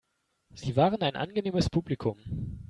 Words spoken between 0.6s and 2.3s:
waren ein angenehmes Publikum.